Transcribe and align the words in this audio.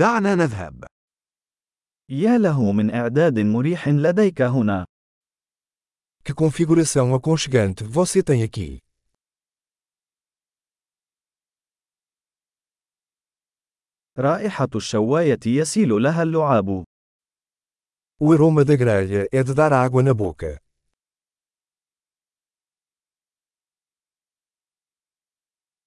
دعنا 0.00 0.34
نذهب. 0.34 0.84
يا 2.08 2.38
له 2.38 2.72
من 2.72 2.94
إعداد 2.94 3.38
مريح 3.38 3.88
لديك 3.88 4.42
هنا. 4.42 4.86
Que 6.24 6.34
configuração 6.34 7.14
aconchegante 7.14 7.84
você 7.84 8.22
tem 8.22 8.42
aqui. 8.42 8.78
رائحة 14.18 14.68
الشواية 14.74 15.40
يسيل 15.46 15.88
لها 16.02 16.22
اللعاب. 16.22 16.84
O 18.22 18.32
aroma 18.32 18.64
da 18.64 18.76
grelha 18.76 19.28
é 19.30 19.42
de 19.42 19.54
dar 19.54 19.72
água 19.74 20.02
na 20.02 20.14
boca. 20.14 20.58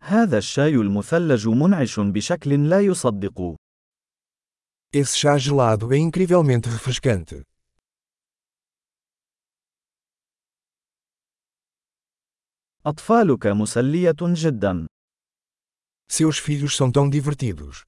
هذا 0.00 0.38
الشاي 0.38 0.74
المثلج 0.74 1.48
منعش 1.48 2.00
بشكل 2.00 2.68
لا 2.70 2.80
يصدق. 2.80 3.63
Esse 4.93 5.17
chá 5.17 5.37
gelado 5.37 5.93
é 5.93 5.97
incrivelmente 5.97 6.67
refrescante. 6.69 7.43
أطفالك 12.85 13.47
مسلية 13.47 14.15
جدا. 14.21 14.87
Seus 16.11 16.37
filhos 16.39 16.75
são 16.75 16.91
tão 16.91 17.09
divertidos. 17.09 17.83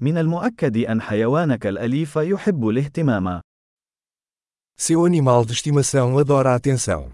من 0.00 0.18
المؤكد 0.18 0.76
أن 0.76 1.02
حيوانك 1.02 1.66
الأليف 1.66 2.16
يحب 2.16 2.68
الاهتمام. 2.68 3.40
Seu 4.80 5.04
animal 5.04 5.44
de 5.44 5.52
estimação 5.52 6.18
adora 6.18 6.52
a 6.52 6.54
atenção. 6.54 7.12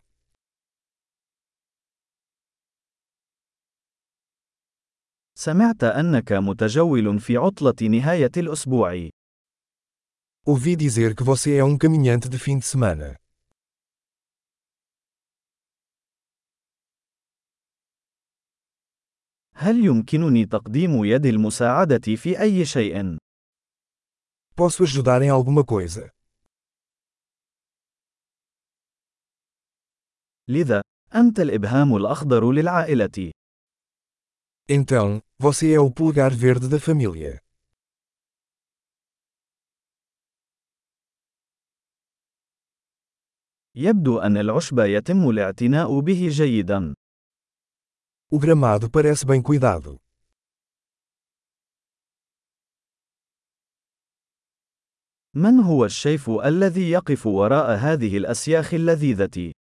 سمعت 5.41 5.83
أنك 5.83 6.31
متجول 6.31 7.19
في 7.19 7.37
عطلة 7.37 7.87
نهاية 7.89 8.31
الأسبوع. 8.37 9.09
Ouvi 10.45 10.75
dizer 10.75 11.15
que 11.15 11.23
você 11.23 11.55
é 11.55 11.63
um 11.63 11.77
caminhante 11.77 12.27
de 12.27 12.37
fim 12.37 12.59
de 12.59 12.65
semana. 12.65 13.15
هل 19.53 19.85
يمكنني 19.85 20.45
تقديم 20.45 21.05
يد 21.05 21.25
المساعدة 21.25 22.15
في 22.15 22.41
أي 22.41 22.65
شيء؟ 22.65 23.17
Posso 24.55 24.83
ajudar 24.83 25.21
em 25.21 25.29
alguma 25.29 25.63
coisa. 25.63 26.09
لذا، 30.47 30.81
أنت 31.15 31.39
الإبهام 31.39 31.95
الأخضر 31.95 32.51
للعائلة. 32.51 33.31
Então, 34.68 35.22
você 35.38 35.74
é 35.74 35.80
o 35.80 35.90
pulgar 35.90 36.32
verde 36.34 36.68
da 36.68 36.80
família. 36.80 37.40
يبدو 43.76 44.18
أن 44.18 44.36
العشب 44.36 44.78
يتم 44.78 45.30
الاعتناء 45.30 46.00
به 46.00 46.28
جيدا. 46.28 46.94
O 48.32 48.38
gramado 48.38 48.90
parece 48.90 49.26
bem 49.26 49.42
cuidado. 49.42 49.98
من 55.36 55.60
هو 55.60 55.84
الشيف 55.84 56.30
الذي 56.30 56.90
يقف 56.90 57.26
وراء 57.26 57.76
هذه 57.76 58.16
الأسياخ 58.16 58.74
اللذيذة؟ 58.74 59.52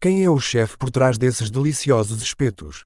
Quem 0.00 0.22
é 0.22 0.28
o 0.28 0.38
chefe 0.38 0.76
por 0.76 0.90
trás 0.90 1.16
desses 1.16 1.50
deliciosos 1.50 2.22
espetos? 2.22 2.84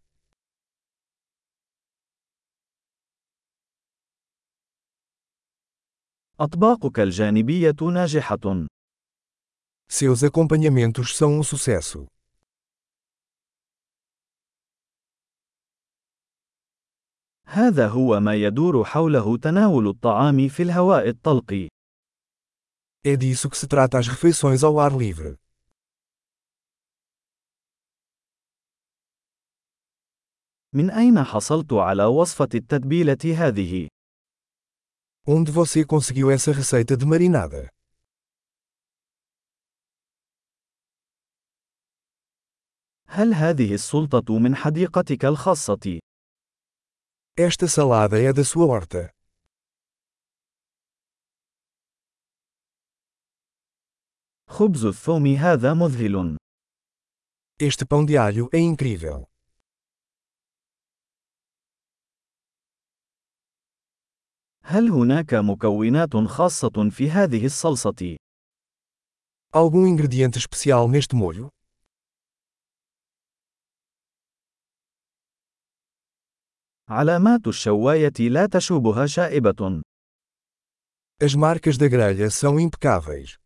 أطباقك 6.40 7.00
الجانبية 7.00 7.76
ناجحة. 7.82 8.68
Seus 9.88 10.24
acompanhamentos 10.24 11.16
são 11.16 11.40
um 11.40 11.44
sucesso. 11.44 12.08
هذا 17.46 17.88
هو 17.88 18.20
ما 18.20 18.36
يدور 18.36 18.84
حوله 18.84 19.38
تناول 19.38 19.88
الطعام 19.88 20.48
في 20.48 20.64
الهواء 20.64 21.10
الطلق. 21.10 21.68
É 23.06 23.16
disso 23.16 23.50
que 23.50 23.58
se 23.58 23.68
trata 23.68 24.00
as 24.00 24.08
refeições 24.08 24.64
ao 24.64 24.80
ar 24.80 24.92
livre. 24.98 25.38
من 30.74 30.90
أين 30.90 31.24
حصلت 31.24 31.74
على 31.74 32.06
وصفة 32.06 32.50
التتبيلة 32.56 33.18
هذه؟ 33.38 33.93
Onde 35.27 35.51
você 35.53 35.85
conseguiu 35.85 36.31
essa 36.31 36.53
receita 36.53 36.97
de 36.97 37.05
marinada? 37.05 37.71
هل 43.11 43.35
هذه 43.35 43.75
السلطة 43.75 44.39
من 44.39 44.57
حديقتك 44.57 45.25
الخاصة؟ 45.25 45.99
Esta 47.39 47.69
salada 47.69 48.19
é 48.19 48.33
da 48.33 48.45
sua 48.45 48.67
horta. 48.67 49.11
خبز 54.49 54.85
الثوم 54.85 55.27
هذا 55.27 55.75
مذهل. 55.75 56.37
Este 57.61 57.85
pão 57.85 58.05
de 58.05 58.17
alho 58.17 58.49
é 58.53 58.59
incrível. 58.59 59.29
هل 64.66 64.90
هناك 64.90 65.34
مكونات 65.34 66.16
خاصة 66.16 66.90
في 66.90 67.12
هذه 67.12 67.46
الصلصة؟ 67.46 68.18
Algum 69.56 69.86
ingrediente 69.86 70.38
especial 70.40 70.88
neste 70.90 71.16
molho? 71.16 71.50
علامات 76.90 77.48
الشواية 77.48 78.14
لا 78.20 78.46
تشوبها 78.46 79.06
شائبة. 79.06 79.82
As 81.24 81.36
marcas 81.36 81.78
da 81.78 81.88
grelha 81.88 82.30
são 82.30 82.60
impecáveis. 82.60 83.38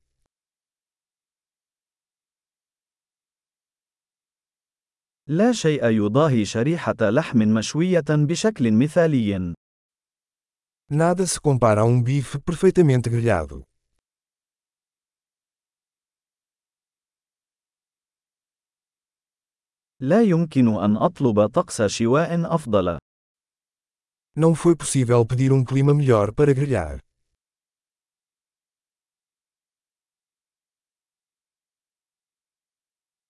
لا 5.30 5.52
شيء 5.52 5.86
يضاهي 5.86 6.46
شريحة 6.46 6.96
لحم 7.02 7.38
مشوية 7.40 8.06
بشكل 8.10 8.72
مثالي. 8.74 9.57
Nada 10.91 11.27
se 11.27 11.41
compara 11.41 11.81
a 11.81 11.85
um 11.85 12.03
bife 12.03 12.39
perfeitamente 12.39 13.09
grelhado. 13.09 13.65
لا 20.01 20.23
يمكن 20.23 20.69
أن 20.69 20.97
أطلب 20.97 21.47
طقس 21.47 21.83
شواء 21.83 22.55
أفضل. 22.55 22.99
Não 24.35 24.55
foi 24.55 24.75
possível 24.75 25.27
pedir 25.27 25.53
um 25.53 25.65
clima 25.65 25.95
melhor 25.95 26.33
para 26.33 26.55
grelhar. 26.55 27.01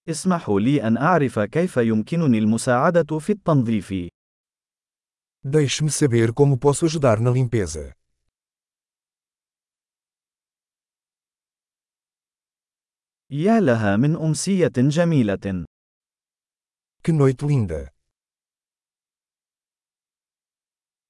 اسمحوا 0.08 0.60
لي 0.60 0.82
أن 0.82 0.96
أعرف 0.96 1.38
كيف 1.38 1.76
يمكنني 1.76 2.38
المساعدة 2.38 3.18
في 3.18 3.32
التنظيف. 3.32 3.94
Deixe-me 5.46 5.90
saber 5.90 6.32
como 6.32 6.58
posso 6.58 6.86
ajudar 6.86 7.20
na 7.20 7.30
limpeza. 7.30 7.94
يا 13.30 13.60
لها 13.60 13.96
من 13.96 14.16
أمسية 14.16 14.72
جميلة. 14.76 15.64
Que 17.02 17.12
noite 17.12 17.46
linda! 17.46 17.95